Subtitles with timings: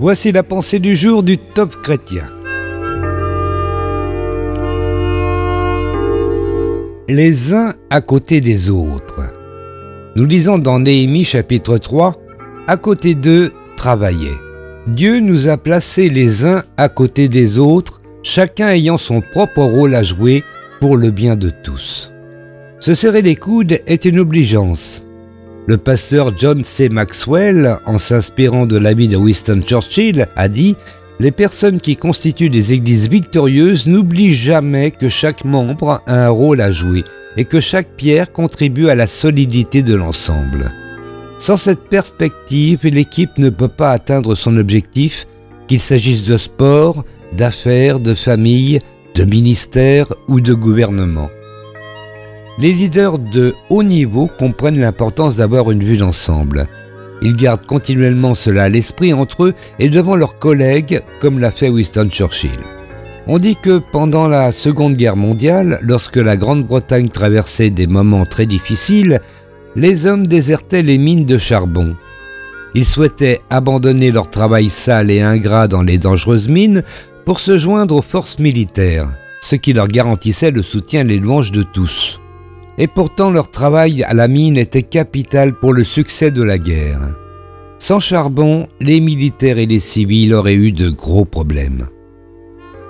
[0.00, 2.26] Voici la pensée du jour du top chrétien.
[7.06, 9.20] Les uns à côté des autres.
[10.16, 12.16] Nous lisons dans Néhémie chapitre 3,
[12.66, 14.32] à côté d'eux, travaillez.
[14.86, 19.94] Dieu nous a placés les uns à côté des autres, chacun ayant son propre rôle
[19.94, 20.44] à jouer
[20.80, 22.10] pour le bien de tous.
[22.80, 25.06] Se serrer les coudes est une obligeance.
[25.70, 26.88] Le pasteur John C.
[26.88, 30.74] Maxwell, en s'inspirant de l'ami de Winston Churchill, a dit
[31.20, 36.60] Les personnes qui constituent des églises victorieuses n'oublient jamais que chaque membre a un rôle
[36.60, 37.04] à jouer
[37.36, 40.72] et que chaque pierre contribue à la solidité de l'ensemble.
[41.38, 45.28] Sans cette perspective, l'équipe ne peut pas atteindre son objectif,
[45.68, 48.80] qu'il s'agisse de sport, d'affaires, de famille,
[49.14, 51.30] de ministère ou de gouvernement.
[52.60, 56.66] Les leaders de haut niveau comprennent l'importance d'avoir une vue d'ensemble.
[57.22, 61.70] Ils gardent continuellement cela à l'esprit entre eux et devant leurs collègues, comme l'a fait
[61.70, 62.50] Winston Churchill.
[63.26, 68.44] On dit que pendant la Seconde Guerre mondiale, lorsque la Grande-Bretagne traversait des moments très
[68.44, 69.20] difficiles,
[69.74, 71.96] les hommes désertaient les mines de charbon.
[72.74, 76.82] Ils souhaitaient abandonner leur travail sale et ingrat dans les dangereuses mines
[77.24, 79.08] pour se joindre aux forces militaires,
[79.42, 82.20] ce qui leur garantissait le soutien et les louanges de tous.
[82.80, 87.02] Et pourtant leur travail à la mine était capital pour le succès de la guerre.
[87.78, 91.88] Sans charbon, les militaires et les civils auraient eu de gros problèmes.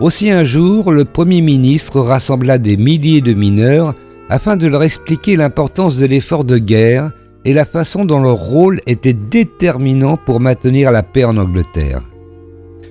[0.00, 3.94] Aussi un jour, le Premier ministre rassembla des milliers de mineurs
[4.28, 7.12] afin de leur expliquer l'importance de l'effort de guerre
[7.44, 12.02] et la façon dont leur rôle était déterminant pour maintenir la paix en Angleterre.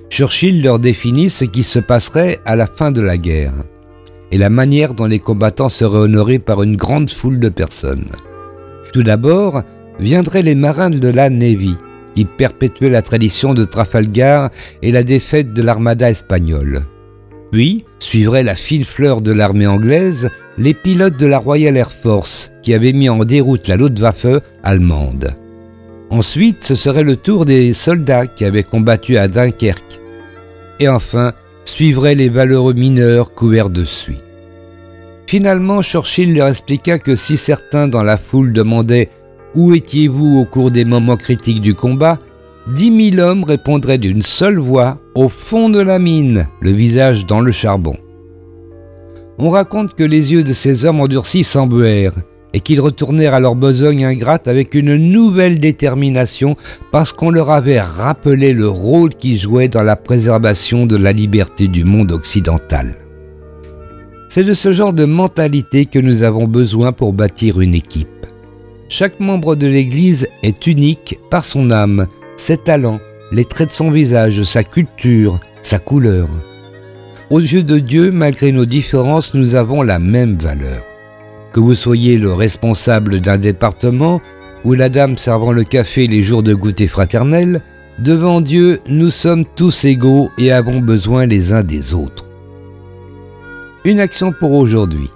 [0.08, 3.52] Churchill leur définit ce qui se passerait à la fin de la guerre
[4.32, 8.08] et la manière dont les combattants seraient honorés par une grande foule de personnes.
[8.92, 9.62] Tout d'abord,
[9.98, 11.76] viendraient les marins de la Navy,
[12.14, 14.50] qui perpétuaient la tradition de Trafalgar
[14.82, 16.82] et la défaite de l'armada espagnole.
[17.52, 22.50] Puis suivrait la fine fleur de l'armée anglaise, les pilotes de la Royal Air Force
[22.62, 24.26] qui avaient mis en déroute la Luftwaffe
[24.62, 25.34] allemande.
[26.10, 30.00] Ensuite, ce serait le tour des soldats qui avaient combattu à Dunkerque.
[30.80, 31.32] Et enfin,
[31.66, 34.22] suivraient les valeureux mineurs couverts de suie.
[35.26, 39.10] Finalement, Churchill leur expliqua que si certains dans la foule demandaient
[39.54, 42.18] Où étiez-vous au cours des moments critiques du combat?
[42.68, 47.40] dix mille hommes répondraient d'une seule voix au fond de la mine, le visage dans
[47.40, 47.96] le charbon.
[49.38, 52.14] On raconte que les yeux de ces hommes endurcis s'embuèrent
[52.56, 56.56] et qu'ils retournèrent à leur besogne ingrate avec une nouvelle détermination
[56.90, 61.68] parce qu'on leur avait rappelé le rôle qu'ils jouaient dans la préservation de la liberté
[61.68, 62.94] du monde occidental.
[64.30, 68.08] C'est de ce genre de mentalité que nous avons besoin pour bâtir une équipe.
[68.88, 72.06] Chaque membre de l'Église est unique par son âme,
[72.38, 73.00] ses talents,
[73.32, 76.26] les traits de son visage, sa culture, sa couleur.
[77.28, 80.82] Aux yeux de Dieu, malgré nos différences, nous avons la même valeur.
[81.56, 84.20] Que vous soyez le responsable d'un département
[84.62, 87.62] ou la dame servant le café les jours de goûter fraternel,
[87.98, 92.26] devant Dieu, nous sommes tous égaux et avons besoin les uns des autres.
[93.86, 95.08] Une action pour aujourd'hui.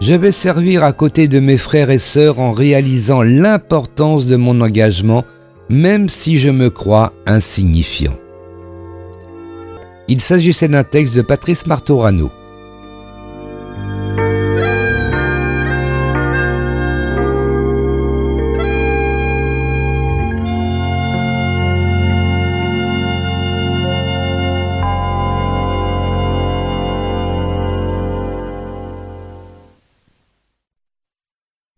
[0.00, 4.60] Je vais servir à côté de mes frères et sœurs en réalisant l'importance de mon
[4.60, 5.24] engagement
[5.68, 8.18] même si je me crois insignifiant.
[10.08, 12.32] Il s'agissait d'un texte de Patrice Martorano.